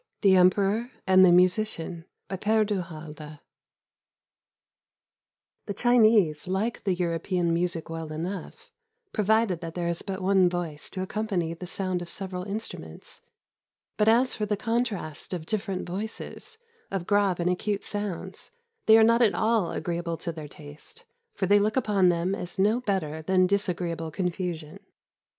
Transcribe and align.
THE 0.21 0.35
EMPEROR 0.35 0.89
AND 1.05 1.23
THE 1.23 1.31
MUSICIAN 1.31 2.05
BY 2.27 2.37
PkRE 2.37 2.65
DU 2.65 2.81
HALDE 2.81 3.37
The 5.67 5.73
Chinese 5.75 6.47
like 6.47 6.85
the 6.85 6.95
European 6.95 7.53
music 7.53 7.87
well 7.87 8.11
enough, 8.11 8.71
pro 9.13 9.23
vided 9.23 9.59
that 9.59 9.75
there 9.75 9.87
is 9.87 10.01
but 10.01 10.23
one 10.23 10.49
voice 10.49 10.89
to 10.89 11.03
accompany 11.03 11.53
the 11.53 11.67
sound 11.67 12.01
of 12.01 12.09
several 12.09 12.43
instnmients. 12.45 13.21
But 13.95 14.07
as 14.07 14.33
for 14.33 14.47
the 14.47 14.57
contrast 14.57 15.33
of 15.35 15.45
different 15.45 15.87
voices, 15.87 16.57
of 16.89 17.05
grave 17.05 17.39
and 17.39 17.47
acute 17.47 17.83
sounds, 17.83 18.49
they 18.87 18.97
are 18.97 19.03
not 19.03 19.21
at 19.21 19.35
all 19.35 19.69
agreeable 19.71 20.17
to 20.17 20.31
their 20.31 20.47
taste, 20.47 21.03
for 21.35 21.45
they 21.45 21.59
look 21.59 21.77
upon 21.77 22.09
them 22.09 22.33
as 22.33 22.57
no 22.57 22.81
better 22.81 23.21
than 23.21 23.45
disagreeable 23.45 24.09
confusion. 24.09 24.79